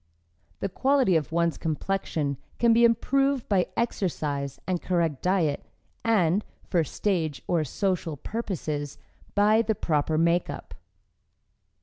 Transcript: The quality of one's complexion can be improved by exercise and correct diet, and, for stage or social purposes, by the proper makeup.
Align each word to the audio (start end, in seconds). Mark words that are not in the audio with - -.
The 0.61 0.67
quality 0.69 1.15
of 1.15 1.31
one's 1.31 1.59
complexion 1.59 2.37
can 2.57 2.73
be 2.73 2.83
improved 2.83 3.47
by 3.47 3.67
exercise 3.77 4.59
and 4.65 4.81
correct 4.81 5.21
diet, 5.21 5.63
and, 6.03 6.43
for 6.67 6.83
stage 6.83 7.43
or 7.45 7.63
social 7.63 8.17
purposes, 8.17 8.97
by 9.35 9.61
the 9.61 9.75
proper 9.75 10.17
makeup. 10.17 10.73